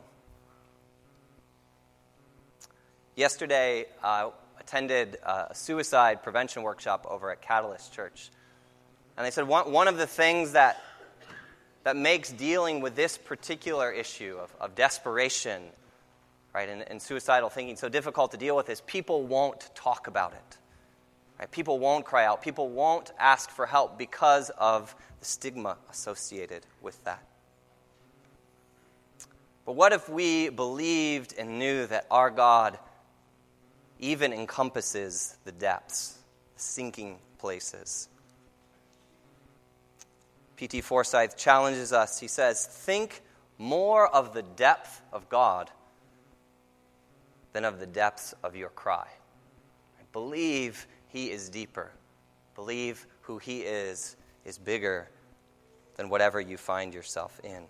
Yesterday, 3.17 3.87
I 4.03 4.23
uh, 4.23 4.31
attended 4.59 5.19
a 5.25 5.55
suicide 5.55 6.23
prevention 6.23 6.63
workshop 6.63 7.07
over 7.09 7.31
at 7.31 7.43
Catalyst 7.43 7.93
Church. 7.93 8.31
And 9.17 9.25
they 9.25 9.31
said 9.31 9.47
one, 9.47 9.71
one 9.71 9.89
of 9.89 9.97
the 9.97 10.07
things 10.07 10.53
that 10.53 10.83
that 11.85 11.97
makes 11.97 12.33
dealing 12.33 12.81
with 12.81 12.97
this 12.97 13.19
particular 13.19 13.93
issue 13.93 14.39
of, 14.41 14.53
of 14.59 14.75
desperation 14.75 15.63
right, 16.55 16.69
and, 16.69 16.83
and 16.83 17.01
suicidal 17.01 17.51
thinking 17.51 17.77
so 17.77 17.89
difficult 17.89 18.31
to 18.31 18.37
deal 18.37 18.57
with 18.57 18.69
is 18.71 18.81
people 18.81 19.23
won't 19.23 19.71
talk 19.75 20.07
about 20.07 20.33
it. 20.33 20.59
Right? 21.39 21.51
People 21.51 21.79
won't 21.79 22.05
cry 22.05 22.25
out. 22.25 22.43
People 22.43 22.69
won't 22.71 23.13
ask 23.19 23.51
for 23.51 23.67
help 23.67 23.99
because 23.99 24.51
of 24.51 24.95
the 25.21 25.27
stigma 25.27 25.77
associated 25.91 26.65
with 26.81 27.03
that. 27.05 27.23
But 29.67 29.77
what 29.77 29.93
if 29.93 30.09
we 30.09 30.49
believed 30.49 31.35
and 31.39 31.59
knew 31.59 31.87
that 31.87 32.07
our 32.11 32.31
God 32.31 32.79
even 33.99 34.33
encompasses 34.33 35.37
the 35.45 35.53
depths, 35.53 36.19
sinking 36.57 37.19
places. 37.39 38.09
P.T. 40.57 40.81
Forsyth 40.81 41.37
challenges 41.37 41.93
us. 41.93 42.21
He 42.21 42.29
says, 42.29 42.67
Think 42.67 43.23
more 43.59 44.09
of 44.09 44.35
the 44.35 44.43
depth 44.43 45.03
of 45.13 45.29
God 45.29 45.71
than 47.53 47.65
of 47.65 47.81
the 47.81 47.87
depths 47.87 48.35
of 48.43 48.57
your 48.57 48.71
cry. 48.71 49.07
Believe 50.13 50.87
He 51.09 51.31
is 51.31 51.49
deeper. 51.49 51.91
Believe 52.55 53.07
who 53.23 53.39
He 53.39 53.61
is 53.61 54.17
is 54.45 54.59
bigger 54.59 55.09
than 55.97 56.09
whatever 56.09 56.41
you 56.41 56.57
find 56.57 56.95
yourself 56.95 57.41
in. 57.43 57.65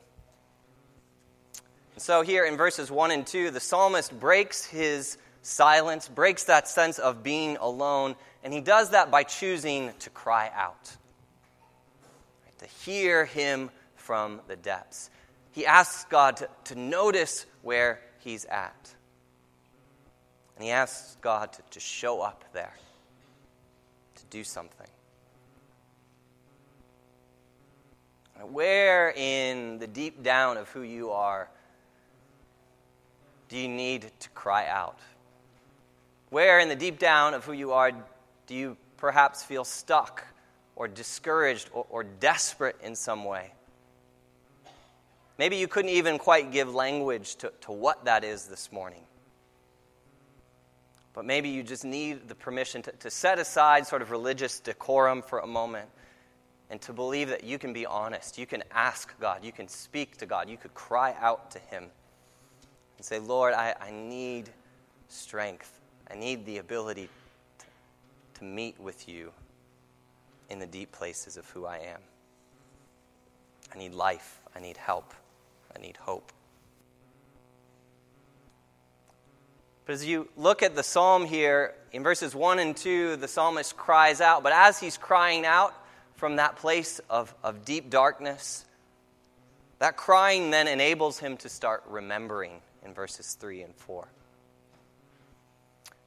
And 1.94 2.02
so, 2.02 2.22
here 2.22 2.44
in 2.44 2.56
verses 2.56 2.90
1 2.90 3.10
and 3.12 3.26
2, 3.26 3.50
the 3.50 3.60
psalmist 3.60 4.18
breaks 4.18 4.64
his 4.64 5.16
silence, 5.44 6.08
breaks 6.08 6.44
that 6.44 6.66
sense 6.66 6.98
of 6.98 7.22
being 7.22 7.56
alone, 7.58 8.16
and 8.42 8.52
he 8.52 8.60
does 8.60 8.90
that 8.90 9.10
by 9.10 9.22
choosing 9.22 9.92
to 10.00 10.10
cry 10.10 10.50
out, 10.54 10.96
right, 12.44 12.58
to 12.58 12.66
hear 12.66 13.24
him 13.24 13.70
from 13.96 14.40
the 14.48 14.56
depths. 14.56 15.10
He 15.52 15.66
asks 15.66 16.04
God 16.06 16.38
to, 16.38 16.48
to 16.64 16.74
notice 16.74 17.46
where 17.62 18.00
he's 18.18 18.44
at. 18.46 18.94
And 20.56 20.64
he 20.64 20.70
asks 20.70 21.16
God 21.20 21.52
to, 21.52 21.62
to 21.72 21.80
show 21.80 22.20
up 22.20 22.44
there, 22.52 22.74
to 24.16 24.24
do 24.30 24.44
something. 24.44 24.88
Where 28.50 29.10
in 29.10 29.78
the 29.78 29.86
deep 29.86 30.22
down 30.22 30.56
of 30.56 30.68
who 30.70 30.82
you 30.82 31.12
are 31.12 31.48
do 33.48 33.58
you 33.58 33.68
need 33.68 34.10
to 34.20 34.28
cry 34.30 34.66
out? 34.66 34.98
Where 36.34 36.58
in 36.58 36.68
the 36.68 36.74
deep 36.74 36.98
down 36.98 37.34
of 37.34 37.44
who 37.44 37.52
you 37.52 37.70
are 37.74 37.92
do 38.48 38.56
you 38.56 38.76
perhaps 38.96 39.44
feel 39.44 39.62
stuck 39.62 40.26
or 40.74 40.88
discouraged 40.88 41.70
or, 41.72 41.86
or 41.88 42.02
desperate 42.02 42.74
in 42.82 42.96
some 42.96 43.24
way? 43.24 43.52
Maybe 45.38 45.58
you 45.58 45.68
couldn't 45.68 45.92
even 45.92 46.18
quite 46.18 46.50
give 46.50 46.74
language 46.74 47.36
to, 47.36 47.52
to 47.60 47.70
what 47.70 48.06
that 48.06 48.24
is 48.24 48.46
this 48.46 48.72
morning. 48.72 49.04
But 51.12 51.24
maybe 51.24 51.50
you 51.50 51.62
just 51.62 51.84
need 51.84 52.26
the 52.26 52.34
permission 52.34 52.82
to, 52.82 52.90
to 52.90 53.10
set 53.12 53.38
aside 53.38 53.86
sort 53.86 54.02
of 54.02 54.10
religious 54.10 54.58
decorum 54.58 55.22
for 55.22 55.38
a 55.38 55.46
moment 55.46 55.88
and 56.68 56.80
to 56.80 56.92
believe 56.92 57.28
that 57.28 57.44
you 57.44 57.60
can 57.60 57.72
be 57.72 57.86
honest. 57.86 58.38
You 58.38 58.46
can 58.46 58.64
ask 58.72 59.16
God. 59.20 59.44
You 59.44 59.52
can 59.52 59.68
speak 59.68 60.16
to 60.16 60.26
God. 60.26 60.48
You 60.48 60.56
could 60.56 60.74
cry 60.74 61.14
out 61.20 61.52
to 61.52 61.60
Him 61.60 61.84
and 62.96 63.06
say, 63.06 63.20
Lord, 63.20 63.54
I, 63.54 63.76
I 63.80 63.92
need 63.92 64.50
strength. 65.06 65.70
I 66.10 66.14
need 66.16 66.46
the 66.46 66.58
ability 66.58 67.08
to, 67.58 67.66
to 68.38 68.44
meet 68.44 68.78
with 68.78 69.08
you 69.08 69.32
in 70.50 70.58
the 70.58 70.66
deep 70.66 70.92
places 70.92 71.36
of 71.36 71.48
who 71.50 71.66
I 71.66 71.78
am. 71.78 72.00
I 73.74 73.78
need 73.78 73.94
life. 73.94 74.40
I 74.54 74.60
need 74.60 74.76
help. 74.76 75.14
I 75.74 75.80
need 75.80 75.96
hope. 75.96 76.32
But 79.86 79.94
as 79.94 80.06
you 80.06 80.28
look 80.36 80.62
at 80.62 80.74
the 80.74 80.82
psalm 80.82 81.26
here, 81.26 81.74
in 81.92 82.02
verses 82.02 82.34
1 82.34 82.58
and 82.58 82.76
2, 82.76 83.16
the 83.16 83.28
psalmist 83.28 83.76
cries 83.76 84.20
out. 84.20 84.42
But 84.42 84.52
as 84.52 84.80
he's 84.80 84.96
crying 84.96 85.44
out 85.44 85.74
from 86.14 86.36
that 86.36 86.56
place 86.56 87.00
of, 87.10 87.34
of 87.42 87.64
deep 87.64 87.90
darkness, 87.90 88.64
that 89.80 89.96
crying 89.96 90.50
then 90.50 90.68
enables 90.68 91.18
him 91.18 91.36
to 91.38 91.48
start 91.48 91.82
remembering 91.86 92.62
in 92.84 92.94
verses 92.94 93.36
3 93.38 93.62
and 93.62 93.74
4. 93.74 94.08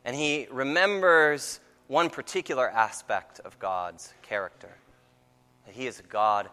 And 0.07 0.15
he 0.15 0.47
remembers 0.49 1.59
one 1.87 2.09
particular 2.09 2.69
aspect 2.69 3.41
of 3.41 3.59
God's 3.59 4.13
character 4.21 4.73
that 5.65 5.75
he 5.75 5.85
is 5.85 5.99
a 5.99 6.03
God 6.03 6.47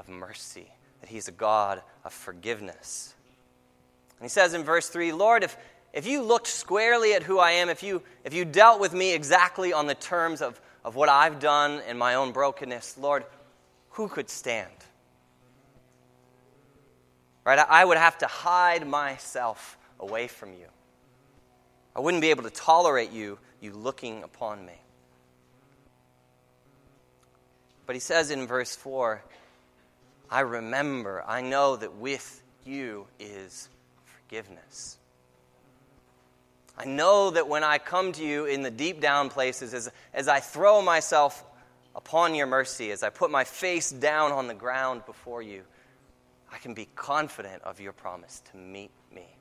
of 0.00 0.08
mercy, 0.08 0.66
that 1.00 1.08
he's 1.08 1.28
a 1.28 1.32
God 1.32 1.80
of 2.04 2.12
forgiveness. 2.12 3.14
And 4.18 4.24
he 4.24 4.28
says 4.28 4.52
in 4.52 4.64
verse 4.64 4.88
3 4.88 5.12
Lord, 5.12 5.44
if, 5.44 5.56
if 5.92 6.08
you 6.08 6.22
looked 6.22 6.48
squarely 6.48 7.14
at 7.14 7.22
who 7.22 7.38
I 7.38 7.52
am, 7.52 7.68
if 7.68 7.84
you, 7.84 8.02
if 8.24 8.34
you 8.34 8.44
dealt 8.44 8.80
with 8.80 8.92
me 8.92 9.14
exactly 9.14 9.72
on 9.72 9.86
the 9.86 9.94
terms 9.94 10.42
of, 10.42 10.60
of 10.84 10.96
what 10.96 11.08
I've 11.08 11.38
done 11.38 11.80
in 11.88 11.96
my 11.96 12.16
own 12.16 12.32
brokenness, 12.32 12.98
Lord, 12.98 13.24
who 13.90 14.08
could 14.08 14.28
stand? 14.28 14.72
Right? 17.44 17.60
I 17.60 17.84
would 17.84 17.96
have 17.96 18.18
to 18.18 18.26
hide 18.26 18.88
myself 18.88 19.78
away 20.00 20.26
from 20.26 20.54
you. 20.54 20.66
I 21.98 22.00
wouldn't 22.00 22.20
be 22.20 22.30
able 22.30 22.44
to 22.44 22.50
tolerate 22.50 23.10
you, 23.10 23.40
you 23.60 23.72
looking 23.72 24.22
upon 24.22 24.64
me. 24.64 24.80
But 27.86 27.96
he 27.96 28.00
says 28.00 28.30
in 28.30 28.46
verse 28.46 28.76
4 28.76 29.20
I 30.30 30.40
remember, 30.40 31.24
I 31.26 31.40
know 31.40 31.74
that 31.74 31.96
with 31.96 32.40
you 32.64 33.08
is 33.18 33.68
forgiveness. 34.04 34.98
I 36.76 36.84
know 36.84 37.30
that 37.30 37.48
when 37.48 37.64
I 37.64 37.78
come 37.78 38.12
to 38.12 38.24
you 38.24 38.44
in 38.44 38.62
the 38.62 38.70
deep 38.70 39.00
down 39.00 39.28
places, 39.28 39.74
as, 39.74 39.90
as 40.14 40.28
I 40.28 40.38
throw 40.38 40.80
myself 40.80 41.44
upon 41.96 42.36
your 42.36 42.46
mercy, 42.46 42.92
as 42.92 43.02
I 43.02 43.10
put 43.10 43.32
my 43.32 43.42
face 43.42 43.90
down 43.90 44.30
on 44.30 44.46
the 44.46 44.54
ground 44.54 45.04
before 45.04 45.42
you, 45.42 45.64
I 46.52 46.58
can 46.58 46.74
be 46.74 46.86
confident 46.94 47.60
of 47.64 47.80
your 47.80 47.92
promise 47.92 48.40
to 48.52 48.56
meet 48.56 48.92
me. 49.12 49.37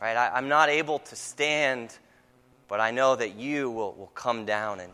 Right? 0.00 0.16
I, 0.16 0.38
am 0.38 0.48
not 0.48 0.68
able 0.68 0.98
to 0.98 1.16
stand, 1.16 1.96
but 2.68 2.80
I 2.80 2.90
know 2.90 3.16
that 3.16 3.36
you 3.36 3.70
will, 3.70 3.94
will 3.94 4.12
come 4.14 4.44
down 4.44 4.80
and, 4.80 4.92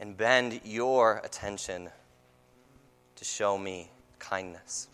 and 0.00 0.16
bend 0.16 0.60
your 0.64 1.20
attention 1.24 1.88
to 3.16 3.24
show 3.24 3.56
me 3.56 3.90
kindness. 4.18 4.88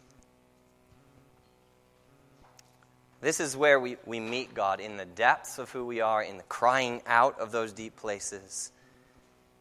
This 3.23 3.39
is 3.39 3.57
where 3.57 3.79
we, 3.79 3.97
we 4.05 4.19
meet 4.19 4.53
God 4.53 4.81
in 4.81 4.97
the 4.97 5.05
depths 5.05 5.59
of 5.59 5.71
who 5.71 5.87
we 5.87 6.01
are, 6.01 6.23
in 6.23 6.39
the 6.39 6.43
crying 6.45 7.03
out 7.07 7.39
of 7.39 7.53
those 7.53 7.73
deep 7.73 7.97
places, 7.97 8.73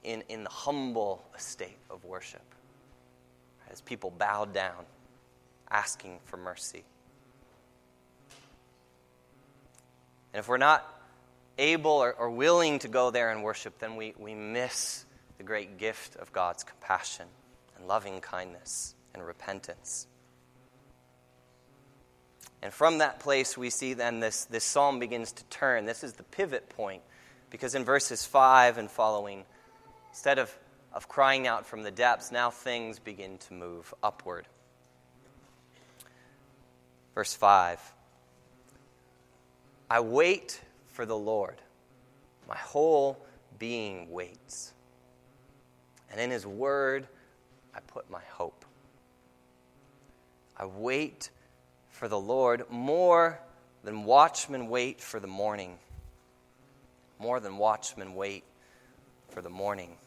in, 0.03 0.23
in 0.29 0.43
the 0.43 0.49
humble 0.49 1.23
state 1.37 1.77
of 1.89 2.03
worship 2.03 2.41
as 3.69 3.79
people 3.79 4.11
bowed 4.11 4.51
down, 4.53 4.85
asking 5.69 6.19
for 6.25 6.37
mercy. 6.37 6.83
And 10.33 10.39
if 10.39 10.47
we're 10.47 10.57
not 10.57 10.87
able 11.57 11.91
or, 11.91 12.13
or 12.13 12.29
willing 12.29 12.79
to 12.79 12.87
go 12.87 13.11
there 13.11 13.31
and 13.31 13.43
worship, 13.43 13.79
then 13.79 13.95
we, 13.95 14.13
we 14.17 14.33
miss 14.33 15.05
the 15.37 15.43
great 15.43 15.77
gift 15.77 16.15
of 16.15 16.31
God's 16.31 16.63
compassion 16.63 17.27
and 17.77 17.87
loving 17.87 18.21
kindness 18.21 18.95
and 19.13 19.25
repentance. 19.25 20.07
And 22.61 22.71
from 22.71 22.99
that 22.99 23.19
place, 23.19 23.57
we 23.57 23.69
see 23.69 23.93
then 23.93 24.19
this, 24.19 24.45
this 24.45 24.63
psalm 24.63 24.99
begins 24.99 25.31
to 25.33 25.43
turn. 25.45 25.85
This 25.85 26.03
is 26.03 26.13
the 26.13 26.23
pivot 26.23 26.69
point, 26.69 27.01
because 27.49 27.75
in 27.75 27.83
verses 27.83 28.23
5 28.25 28.77
and 28.77 28.89
following, 28.89 29.45
instead 30.11 30.37
of 30.37 30.55
of 30.93 31.07
crying 31.07 31.47
out 31.47 31.65
from 31.65 31.83
the 31.83 31.91
depths, 31.91 32.31
now 32.31 32.49
things 32.49 32.99
begin 32.99 33.37
to 33.37 33.53
move 33.53 33.93
upward. 34.03 34.47
Verse 37.15 37.33
5 37.33 37.79
I 39.91 39.99
wait 39.99 40.61
for 40.87 41.05
the 41.05 41.17
Lord, 41.17 41.57
my 42.47 42.55
whole 42.55 43.25
being 43.59 44.09
waits. 44.09 44.71
And 46.09 46.17
in 46.17 46.31
his 46.31 46.47
word, 46.47 47.09
I 47.75 47.81
put 47.81 48.09
my 48.09 48.21
hope. 48.29 48.63
I 50.55 50.63
wait 50.63 51.29
for 51.89 52.07
the 52.07 52.17
Lord 52.17 52.63
more 52.69 53.41
than 53.83 54.05
watchmen 54.05 54.69
wait 54.69 55.01
for 55.01 55.19
the 55.19 55.27
morning. 55.27 55.77
More 57.19 57.41
than 57.41 57.57
watchmen 57.57 58.15
wait 58.15 58.45
for 59.27 59.41
the 59.41 59.49
morning. 59.49 59.97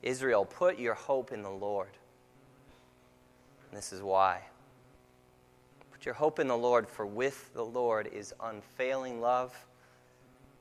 Israel, 0.00 0.44
put 0.44 0.78
your 0.78 0.94
hope 0.94 1.32
in 1.32 1.42
the 1.42 1.50
Lord. 1.50 1.90
And 3.68 3.76
this 3.76 3.92
is 3.92 4.00
why. 4.00 4.42
Put 6.00 6.06
your 6.06 6.14
hope 6.14 6.38
in 6.38 6.48
the 6.48 6.56
Lord, 6.56 6.88
for 6.88 7.04
with 7.04 7.52
the 7.52 7.62
Lord 7.62 8.06
is 8.06 8.32
unfailing 8.42 9.20
love, 9.20 9.54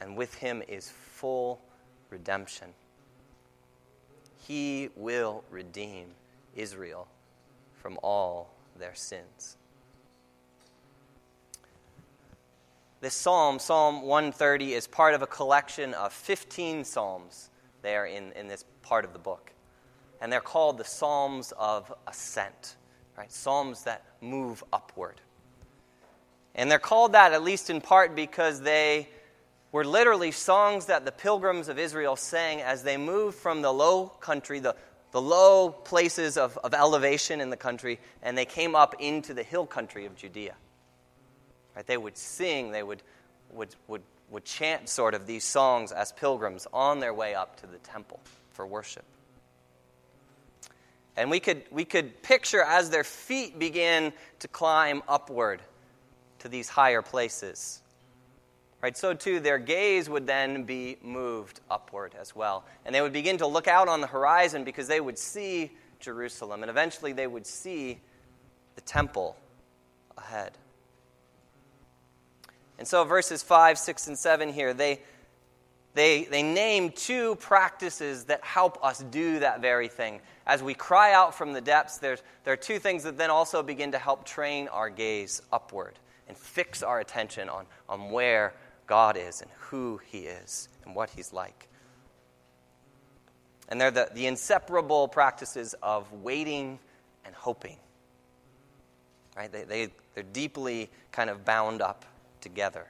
and 0.02 0.18
with 0.18 0.34
him 0.34 0.62
is 0.68 0.90
full 0.90 1.62
redemption. 2.10 2.68
He 4.46 4.90
will 4.98 5.46
redeem 5.50 6.08
Israel 6.58 7.08
from 7.78 7.98
all 8.04 8.54
their 8.78 8.94
sins. 8.94 9.56
This 13.00 13.14
psalm, 13.14 13.60
Psalm 13.60 14.02
130, 14.02 14.74
is 14.74 14.88
part 14.88 15.14
of 15.14 15.22
a 15.22 15.28
collection 15.28 15.94
of 15.94 16.12
15 16.12 16.84
psalms 16.84 17.50
there 17.82 18.08
in, 18.08 18.34
in 18.34 18.50
this 18.50 18.66
part 18.82 19.06
of 19.06 19.14
the 19.14 19.20
book. 19.20 19.54
And 20.20 20.34
they're 20.34 20.42
called 20.42 20.78
the 20.78 20.84
Psalms 20.84 21.54
of 21.58 21.94
Ascent, 22.08 22.76
right? 23.18 23.32
Psalms 23.32 23.86
that 23.86 24.04
move 24.20 24.66
upward. 24.74 25.22
And 26.56 26.70
they're 26.70 26.80
called 26.80 27.14
that 27.14 27.34
at 27.34 27.44
least 27.44 27.70
in 27.70 27.82
part 27.82 28.16
because 28.16 28.62
they 28.62 29.10
were 29.72 29.86
literally 29.86 30.32
songs 30.32 30.88
that 30.88 31.06
the 31.06 31.12
pilgrims 31.12 31.70
of 31.70 31.78
Israel 31.78 32.16
sang 32.16 32.62
as 32.62 32.84
they 32.84 32.98
moved 32.98 33.38
from 33.38 33.62
the 33.62 33.72
low 33.72 34.08
country, 34.08 34.60
the, 34.60 34.76
the 35.12 35.22
low 35.22 35.70
places 35.70 36.38
of, 36.38 36.58
of 36.60 36.74
elevation 36.74 37.40
in 37.40 37.50
the 37.50 37.58
country, 37.58 38.00
and 38.24 38.38
they 38.38 38.46
came 38.46 38.76
up 38.76 38.96
into 39.00 39.34
the 39.34 39.44
hill 39.44 39.66
country 39.66 40.06
of 40.06 40.16
Judea. 40.16 40.56
Right? 41.76 41.86
They 41.86 41.98
would 41.98 42.18
sing, 42.18 42.72
they 42.72 42.84
would, 42.84 43.04
would, 43.52 43.76
would, 43.88 44.02
would 44.32 44.46
chant 44.46 44.90
sort 44.90 45.14
of 45.14 45.28
these 45.28 45.44
songs 45.44 45.92
as 45.92 46.12
pilgrims 46.12 46.68
on 46.74 47.00
their 47.00 47.14
way 47.14 47.36
up 47.36 47.60
to 47.62 47.68
the 47.68 47.78
temple 47.80 48.20
for 48.52 48.66
worship. 48.66 49.06
And 51.16 51.30
we 51.30 51.40
could, 51.40 51.64
we 51.70 51.86
could 51.86 52.24
picture 52.24 52.62
as 52.62 52.90
their 52.90 53.04
feet 53.04 53.60
began 53.60 54.14
to 54.40 54.48
climb 54.48 55.04
upward 55.08 55.62
to 56.40 56.50
these 56.50 56.70
higher 56.70 57.02
places 57.02 57.82
Right, 58.82 58.96
so 58.96 59.14
too 59.14 59.42
their 59.42 59.58
gaze 59.58 60.10
would 60.10 60.26
then 60.26 60.64
be 60.64 60.98
moved 61.02 61.60
upward 61.70 62.16
as 62.20 62.34
well. 62.34 62.64
And 62.86 62.96
they 62.96 63.02
would 63.02 63.12
begin 63.12 63.38
to 63.40 63.48
look 63.48 63.68
out 63.68 63.90
on 63.90 64.00
the 64.00 64.08
horizon 64.08 64.64
because 64.64 64.88
they 64.88 65.02
would 65.02 65.18
see 65.18 65.72
Jerusalem 66.00 66.64
and 66.64 66.70
eventually 66.70 67.12
they 67.12 67.28
would 67.28 67.46
see 67.46 68.00
the 68.76 68.82
temple 68.82 69.36
ahead. 70.18 70.54
And 72.78 72.88
so 72.88 73.04
verses 73.04 73.44
5, 73.44 73.78
6, 73.78 74.08
and 74.08 74.18
7 74.18 74.54
here, 74.54 74.74
they, 74.74 75.02
they, 75.94 76.24
they 76.24 76.42
name 76.42 76.94
two 76.94 77.36
practices 77.36 78.24
that 78.26 78.42
help 78.46 78.82
us 78.82 79.00
do 79.12 79.40
that 79.40 79.60
very 79.60 79.90
thing. 79.90 80.22
As 80.48 80.64
we 80.64 80.74
cry 80.74 81.12
out 81.12 81.36
from 81.36 81.52
the 81.52 81.60
depths, 81.60 81.98
there's, 81.98 82.24
there 82.46 82.54
are 82.54 82.58
two 82.58 82.80
things 82.80 83.04
that 83.04 83.18
then 83.18 83.30
also 83.30 83.62
begin 83.62 83.92
to 83.92 84.00
help 84.00 84.24
train 84.24 84.70
our 84.70 84.90
gaze 84.90 85.42
upward 85.52 86.00
and 86.30 86.38
fix 86.38 86.82
our 86.82 87.02
attention 87.02 87.50
on, 87.50 87.66
on 87.90 88.12
where 88.12 88.54
God 88.88 89.18
is 89.18 89.42
and 89.42 89.52
who 89.58 90.00
He 90.06 90.20
is 90.20 90.70
and 90.86 90.96
what 90.96 91.10
He's 91.10 91.34
like. 91.34 91.68
And 93.68 93.82
they're 93.82 93.92
the, 93.92 94.10
the 94.14 94.28
inseparable 94.28 95.08
practices 95.08 95.76
of 95.84 96.12
waiting 96.14 96.80
and 97.26 97.36
hoping. 97.36 97.78
Right? 99.36 99.52
They, 99.52 99.64
they, 99.64 99.90
they're 100.16 100.24
deeply 100.24 100.90
kind 101.12 101.30
of 101.30 101.44
bound 101.44 101.82
up 101.82 102.06
together. 102.42 102.88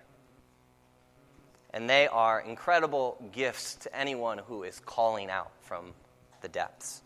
And 1.74 1.90
they 1.90 2.08
are 2.08 2.40
incredible 2.40 3.18
gifts 3.32 3.76
to 3.76 3.96
anyone 3.96 4.40
who 4.40 4.64
is 4.64 4.80
calling 4.80 5.30
out 5.30 5.52
from 5.62 5.94
the 6.42 6.48
depths. 6.48 7.02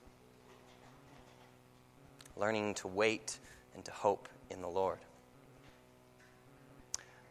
Learning 2.38 2.74
to 2.76 2.88
wait 2.88 3.40
and 3.76 3.84
to 3.86 3.92
hope 3.92 4.30
in 4.50 4.62
the 4.62 4.70
Lord. 4.70 5.00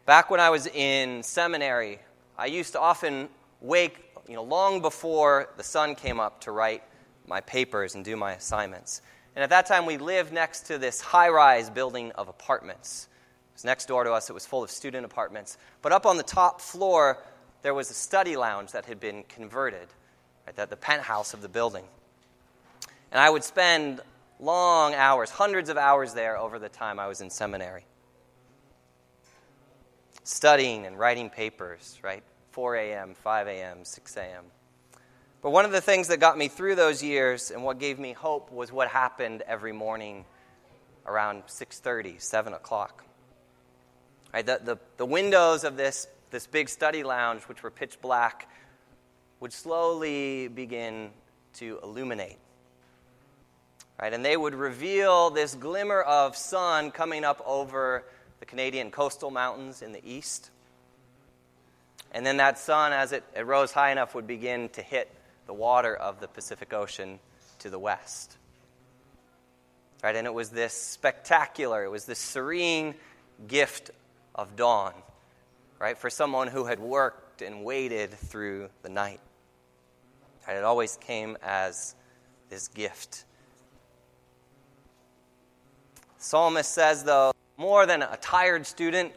Back 0.05 0.31
when 0.31 0.41
I 0.41 0.51
was 0.51 0.67
in 0.67 1.23
seminary, 1.23 2.01
I 2.37 2.47
used 2.47 2.73
to 2.73 2.81
often 2.81 3.29
wake, 3.61 4.01
you 4.29 4.35
know, 4.35 4.43
long 4.43 4.83
before 4.83 5.51
the 5.57 5.63
sun 5.63 5.95
came 5.95 6.19
up 6.19 6.41
to 6.41 6.51
write 6.51 6.83
my 7.29 7.41
papers 7.41 7.95
and 7.95 8.05
do 8.05 8.17
my 8.17 8.33
assignments. 8.33 9.01
And 9.37 9.45
at 9.45 9.51
that 9.51 9.67
time, 9.67 9.87
we 9.87 9.99
lived 9.99 10.33
next 10.33 10.63
to 10.67 10.79
this 10.79 11.01
high 11.01 11.29
rise 11.29 11.71
building 11.71 12.11
of 12.13 12.27
apartments. 12.27 13.07
It 13.53 13.55
was 13.55 13.65
next 13.65 13.87
door 13.87 14.03
to 14.03 14.11
us, 14.13 14.29
it 14.29 14.33
was 14.33 14.45
full 14.45 14.65
of 14.65 14.73
student 14.73 15.05
apartments. 15.05 15.57
But 15.83 15.93
up 15.93 16.05
on 16.05 16.17
the 16.17 16.25
top 16.25 16.61
floor, 16.61 17.19
there 17.63 17.73
was 17.73 17.89
a 17.89 17.95
study 17.95 18.35
lounge 18.35 18.73
that 18.73 18.87
had 18.87 18.99
been 18.99 19.23
converted, 19.29 19.87
right, 20.49 20.57
that 20.57 20.69
the 20.69 20.77
penthouse 20.77 21.33
of 21.33 21.43
the 21.43 21.49
building. 21.49 21.85
And 23.13 23.21
I 23.21 23.31
would 23.31 23.45
spend 23.45 24.01
long 24.41 24.95
hours, 24.95 25.31
hundreds 25.31 25.69
of 25.69 25.77
hours 25.77 26.13
there 26.13 26.37
over 26.37 26.59
the 26.59 26.69
time 26.69 26.99
I 26.99 27.07
was 27.07 27.21
in 27.21 27.31
seminary 27.31 27.85
studying 30.25 30.87
and 30.87 30.99
writing 30.99 31.31
papers, 31.31 31.99
right? 32.03 32.23
4 32.51 32.77
a.m., 32.77 33.15
5 33.15 33.47
a.m., 33.49 33.85
6 33.85 34.17
a.m. 34.17 34.45
But 35.41 35.51
one 35.51 35.65
of 35.65 35.73
the 35.73 35.81
things 35.81 36.09
that 36.09 36.21
got 36.21 36.39
me 36.39 36.49
through 36.49 36.77
those 36.77 37.03
years 37.03 37.51
and 37.51 37.65
what 37.65 37.81
gave 37.81 37.99
me 37.99 38.13
hope 38.13 38.53
was 38.53 38.71
what 38.71 38.89
happened 38.89 39.43
every 39.47 39.73
morning 39.73 40.25
around 41.07 41.45
6.30, 41.47 42.21
7 42.21 42.53
o'clock. 42.53 43.05
Right, 44.33 44.47
the, 44.47 44.61
the, 44.63 44.79
the 44.97 45.05
windows 45.05 45.65
of 45.65 45.77
this, 45.77 46.07
this 46.31 46.47
big 46.47 46.69
study 46.69 47.03
lounge, 47.03 47.43
which 47.43 47.63
were 47.63 47.71
pitch 47.71 48.01
black, 48.01 48.49
would 49.41 49.53
slowly 49.53 50.49
begin 50.49 51.11
to 51.55 51.81
illuminate. 51.83 52.39
Right, 54.01 54.13
and 54.13 54.25
they 54.25 54.37
would 54.37 54.55
reveal 54.55 55.31
this 55.31 55.55
glimmer 55.55 56.01
of 56.01 56.37
sun 56.37 56.93
coming 56.93 57.25
up 57.25 57.43
over 57.45 58.05
the 58.43 58.47
Canadian 58.47 58.91
coastal 58.91 59.31
mountains 59.31 59.83
in 59.83 59.93
the 59.93 60.05
east. 60.05 60.51
And 62.11 62.27
then 62.27 62.39
that 62.39 62.59
sun, 62.59 62.93
as 62.93 63.13
it, 63.13 63.23
it 63.37 63.47
rose 63.47 63.71
high 63.71 63.93
enough, 63.93 64.17
would 64.17 64.27
begin 64.27 64.69
to 64.71 64.83
hit 64.83 65.09
the 65.47 65.53
water 65.53 65.95
of 65.95 66.19
the 66.19 66.27
Pacific 66.27 66.73
Ocean 66.73 67.21
to 67.61 67.71
the 67.71 67.79
west. 67.79 68.37
Right? 70.03 70.17
And 70.17 70.27
it 70.27 70.35
was 70.35 70.51
this 70.51 70.73
spectacular, 70.73 71.85
it 71.85 71.91
was 71.93 72.05
this 72.05 72.19
serene 72.19 72.97
gift 73.47 73.93
of 74.35 74.57
dawn, 74.57 74.93
right? 75.79 75.97
For 75.97 76.11
someone 76.11 76.49
who 76.49 76.65
had 76.65 76.81
worked 76.81 77.43
and 77.43 77.63
waited 77.63 78.11
through 78.11 78.71
the 78.83 78.89
night. 78.89 79.21
Right? 80.49 80.57
It 80.57 80.65
always 80.65 80.97
came 80.97 81.39
as 81.45 81.95
this 82.51 82.67
gift. 82.67 83.25
Psalmist 86.19 86.73
says, 86.73 87.05
though, 87.05 87.33
more 87.57 87.87
than 87.87 88.03
a 88.03 88.19
tired 88.21 88.67
student 88.67 89.13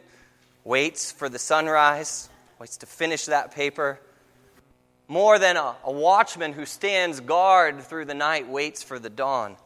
waits 0.64 1.12
for 1.12 1.28
the 1.28 1.38
sunrise, 1.38 2.28
waits 2.58 2.76
to 2.78 2.86
finish 2.86 3.26
that 3.26 3.54
paper. 3.54 4.00
More 5.08 5.38
than 5.38 5.56
a, 5.56 5.76
a 5.84 5.92
watchman 5.92 6.52
who 6.52 6.66
stands 6.66 7.20
guard 7.20 7.80
through 7.80 8.06
the 8.06 8.14
night 8.14 8.48
waits 8.48 8.82
for 8.82 8.98
the 8.98 9.10
dawn. 9.10 9.56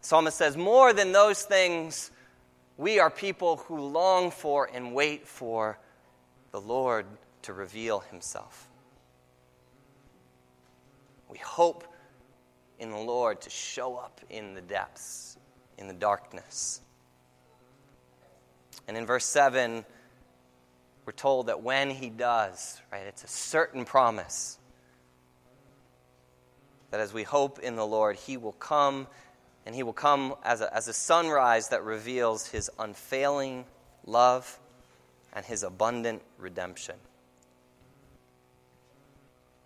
Psalmist 0.00 0.36
says, 0.36 0.56
More 0.56 0.92
than 0.92 1.12
those 1.12 1.42
things, 1.42 2.10
we 2.76 2.98
are 2.98 3.10
people 3.10 3.58
who 3.58 3.80
long 3.80 4.30
for 4.30 4.68
and 4.72 4.94
wait 4.94 5.28
for 5.28 5.78
the 6.50 6.60
Lord 6.60 7.06
to 7.42 7.52
reveal 7.52 8.00
himself. 8.00 8.68
We 11.28 11.38
hope 11.38 11.84
in 12.78 12.90
the 12.90 12.98
Lord 12.98 13.40
to 13.42 13.50
show 13.50 13.96
up 13.96 14.20
in 14.28 14.54
the 14.54 14.60
depths, 14.60 15.38
in 15.78 15.86
the 15.86 15.94
darkness. 15.94 16.80
And 18.88 18.96
in 18.96 19.06
verse 19.06 19.24
7, 19.24 19.84
we're 21.04 21.12
told 21.12 21.46
that 21.46 21.62
when 21.62 21.90
he 21.90 22.10
does, 22.10 22.80
right, 22.90 23.06
it's 23.06 23.24
a 23.24 23.28
certain 23.28 23.84
promise 23.84 24.58
that 26.90 27.00
as 27.00 27.12
we 27.12 27.22
hope 27.22 27.58
in 27.58 27.74
the 27.74 27.86
Lord, 27.86 28.16
he 28.16 28.36
will 28.36 28.52
come 28.52 29.06
and 29.64 29.74
he 29.74 29.82
will 29.82 29.92
come 29.92 30.34
as 30.44 30.60
a, 30.60 30.74
as 30.74 30.88
a 30.88 30.92
sunrise 30.92 31.68
that 31.68 31.84
reveals 31.84 32.48
his 32.48 32.70
unfailing 32.78 33.64
love 34.04 34.58
and 35.32 35.44
his 35.44 35.62
abundant 35.62 36.20
redemption. 36.36 36.96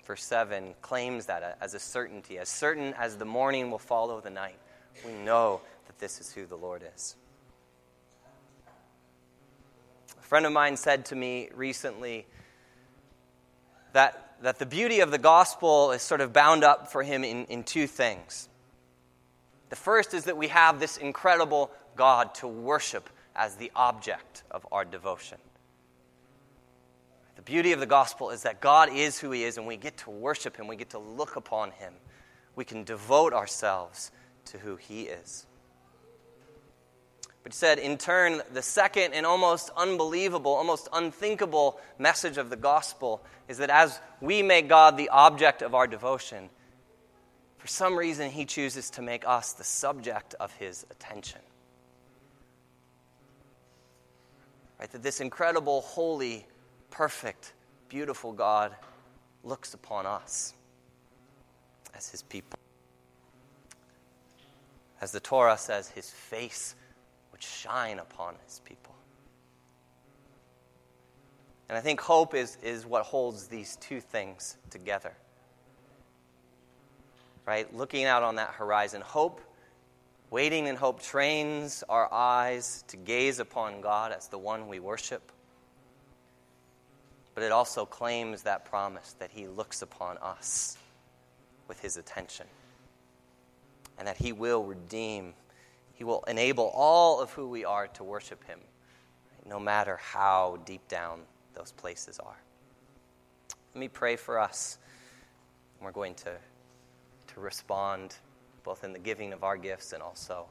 Verse 0.04 0.22
7 0.24 0.74
claims 0.82 1.26
that 1.26 1.58
as 1.60 1.74
a 1.74 1.80
certainty, 1.80 2.38
as 2.38 2.48
certain 2.48 2.94
as 2.94 3.16
the 3.16 3.24
morning 3.24 3.70
will 3.70 3.78
follow 3.78 4.20
the 4.20 4.30
night. 4.30 4.58
We 5.04 5.12
know 5.12 5.62
that 5.86 5.98
this 5.98 6.20
is 6.20 6.32
who 6.32 6.46
the 6.46 6.56
Lord 6.56 6.82
is 6.94 7.16
friend 10.26 10.44
of 10.44 10.52
mine 10.52 10.76
said 10.76 11.06
to 11.06 11.14
me 11.14 11.48
recently 11.54 12.26
that, 13.92 14.34
that 14.42 14.58
the 14.58 14.66
beauty 14.66 15.00
of 15.00 15.12
the 15.12 15.18
gospel 15.18 15.92
is 15.92 16.02
sort 16.02 16.20
of 16.20 16.32
bound 16.32 16.64
up 16.64 16.90
for 16.90 17.02
him 17.02 17.22
in, 17.22 17.44
in 17.46 17.62
two 17.62 17.86
things. 17.86 18.48
The 19.68 19.76
first 19.76 20.14
is 20.14 20.24
that 20.24 20.36
we 20.36 20.48
have 20.48 20.80
this 20.80 20.96
incredible 20.96 21.70
God 21.94 22.34
to 22.36 22.48
worship 22.48 23.08
as 23.36 23.54
the 23.54 23.70
object 23.76 24.42
of 24.50 24.66
our 24.72 24.84
devotion. 24.84 25.38
The 27.36 27.42
beauty 27.42 27.72
of 27.72 27.80
the 27.80 27.86
gospel 27.86 28.30
is 28.30 28.42
that 28.42 28.60
God 28.60 28.88
is 28.92 29.18
who 29.18 29.30
He 29.30 29.44
is, 29.44 29.58
and 29.58 29.66
we 29.66 29.76
get 29.76 29.98
to 29.98 30.10
worship 30.10 30.56
Him, 30.56 30.66
we 30.66 30.76
get 30.76 30.90
to 30.90 30.98
look 30.98 31.36
upon 31.36 31.70
Him. 31.70 31.92
We 32.56 32.64
can 32.64 32.82
devote 32.82 33.32
ourselves 33.32 34.10
to 34.46 34.58
who 34.58 34.76
He 34.76 35.02
is 35.02 35.45
which 37.46 37.54
said, 37.54 37.78
in 37.78 37.96
turn, 37.96 38.42
the 38.54 38.60
second 38.60 39.14
and 39.14 39.24
almost 39.24 39.70
unbelievable, 39.76 40.50
almost 40.50 40.88
unthinkable 40.92 41.78
message 41.96 42.38
of 42.38 42.50
the 42.50 42.56
gospel 42.56 43.22
is 43.46 43.58
that 43.58 43.70
as 43.70 44.00
we 44.20 44.42
make 44.42 44.68
God 44.68 44.96
the 44.96 45.08
object 45.10 45.62
of 45.62 45.72
our 45.72 45.86
devotion, 45.86 46.50
for 47.58 47.68
some 47.68 47.96
reason 47.96 48.32
he 48.32 48.46
chooses 48.46 48.90
to 48.90 49.00
make 49.00 49.22
us 49.24 49.52
the 49.52 49.62
subject 49.62 50.34
of 50.40 50.52
his 50.54 50.84
attention. 50.90 51.40
Right? 54.80 54.90
That 54.90 55.04
this 55.04 55.20
incredible, 55.20 55.82
holy, 55.82 56.48
perfect, 56.90 57.52
beautiful 57.88 58.32
God 58.32 58.74
looks 59.44 59.72
upon 59.72 60.04
us 60.04 60.52
as 61.94 62.08
his 62.08 62.24
people. 62.24 62.58
As 65.00 65.12
the 65.12 65.20
Torah 65.20 65.56
says, 65.56 65.86
his 65.90 66.10
face 66.10 66.74
would 67.36 67.42
shine 67.42 67.98
upon 67.98 68.34
his 68.46 68.62
people. 68.64 68.94
And 71.68 71.76
I 71.76 71.82
think 71.82 72.00
hope 72.00 72.34
is, 72.34 72.56
is 72.62 72.86
what 72.86 73.02
holds 73.02 73.46
these 73.46 73.76
two 73.76 74.00
things 74.00 74.56
together. 74.70 75.12
Right? 77.44 77.72
Looking 77.76 78.06
out 78.06 78.22
on 78.22 78.36
that 78.36 78.52
horizon, 78.52 79.02
hope, 79.02 79.42
waiting 80.30 80.66
in 80.66 80.76
hope, 80.76 81.02
trains 81.02 81.84
our 81.90 82.10
eyes 82.10 82.84
to 82.88 82.96
gaze 82.96 83.38
upon 83.38 83.82
God 83.82 84.12
as 84.12 84.28
the 84.28 84.38
one 84.38 84.66
we 84.66 84.78
worship. 84.78 85.30
But 87.34 87.44
it 87.44 87.52
also 87.52 87.84
claims 87.84 88.44
that 88.44 88.64
promise 88.64 89.14
that 89.18 89.30
He 89.30 89.46
looks 89.46 89.82
upon 89.82 90.16
us 90.18 90.78
with 91.68 91.80
His 91.80 91.98
attention 91.98 92.46
and 93.98 94.08
that 94.08 94.16
He 94.16 94.32
will 94.32 94.64
redeem, 94.64 95.34
He 95.96 96.04
will 96.04 96.22
enable 96.28 96.70
all 96.74 97.20
of 97.20 97.32
who 97.32 97.48
we 97.48 97.64
are 97.64 97.88
to 97.88 98.04
worship 98.04 98.44
Him, 98.44 98.60
no 99.44 99.58
matter 99.58 99.96
how 99.96 100.58
deep 100.64 100.86
down 100.88 101.22
those 101.54 101.72
places 101.72 102.20
are. 102.20 102.36
Let 103.74 103.80
me 103.80 103.88
pray 103.88 104.16
for 104.16 104.38
us. 104.38 104.78
We're 105.82 105.92
going 105.92 106.14
to, 106.16 106.32
to 107.34 107.40
respond 107.40 108.14
both 108.62 108.84
in 108.84 108.92
the 108.92 108.98
giving 108.98 109.32
of 109.32 109.42
our 109.42 109.56
gifts 109.56 109.92
and 109.92 110.02
also 110.02 110.46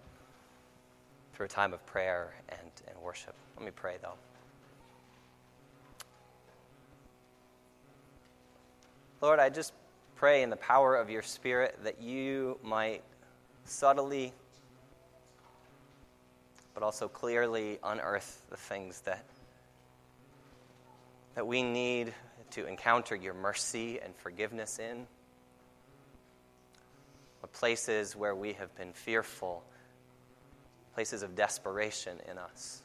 through 1.33 1.45
a 1.45 1.49
time 1.49 1.73
of 1.73 1.85
prayer 1.85 2.33
and, 2.49 2.71
and 2.87 2.97
worship. 3.01 3.33
Let 3.57 3.65
me 3.65 3.71
pray, 3.71 3.95
though. 4.01 4.13
Lord, 9.21 9.39
I 9.39 9.49
just 9.49 9.73
pray 10.15 10.43
in 10.43 10.49
the 10.49 10.55
power 10.55 10.95
of 10.95 11.09
your 11.09 11.21
Spirit 11.21 11.77
that 11.83 12.01
you 12.01 12.57
might 12.63 13.01
subtly, 13.65 14.33
but 16.75 16.83
also 16.83 17.07
clearly 17.07 17.79
unearth 17.83 18.45
the 18.51 18.57
things 18.57 18.99
that, 19.01 19.23
that 21.33 21.47
we 21.47 21.63
need 21.63 22.13
to 22.51 22.67
encounter 22.67 23.15
your 23.15 23.33
mercy 23.33 23.99
and 23.99 24.13
forgiveness 24.17 24.77
in. 24.77 25.07
The 27.41 27.47
places 27.47 28.15
where 28.15 28.35
we 28.35 28.53
have 28.53 28.75
been 28.75 28.91
fearful, 28.91 29.63
places 30.93 31.23
of 31.23 31.35
desperation 31.35 32.17
in 32.29 32.37
us. 32.37 32.81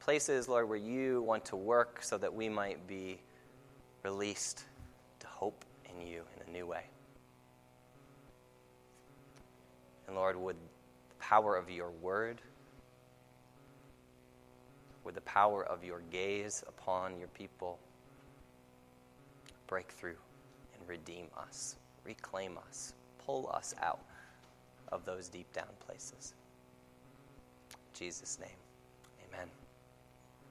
Places, 0.00 0.46
Lord, 0.46 0.68
where 0.68 0.78
you 0.78 1.22
want 1.22 1.46
to 1.46 1.56
work 1.56 2.02
so 2.02 2.18
that 2.18 2.34
we 2.34 2.48
might 2.48 2.86
be 2.86 3.18
released 4.02 4.64
to 5.20 5.26
hope 5.26 5.64
in 5.88 6.06
you 6.06 6.22
in 6.36 6.48
a 6.48 6.52
new 6.52 6.66
way. 6.66 6.84
And 10.06 10.16
Lord, 10.16 10.36
would 10.36 10.56
power 11.32 11.56
of 11.56 11.70
your 11.70 11.90
word, 12.02 12.42
with 15.02 15.14
the 15.14 15.20
power 15.22 15.64
of 15.64 15.82
your 15.82 16.02
gaze 16.10 16.62
upon 16.68 17.18
your 17.18 17.28
people 17.28 17.78
break 19.66 19.90
through 19.92 20.18
and 20.74 20.86
redeem 20.86 21.24
us, 21.38 21.76
reclaim 22.04 22.58
us, 22.68 22.92
pull 23.24 23.50
us 23.54 23.74
out 23.80 24.04
of 24.88 25.06
those 25.06 25.28
deep 25.28 25.50
down 25.54 25.64
places. 25.86 26.34
In 27.70 27.98
Jesus' 27.98 28.38
name. 28.38 28.61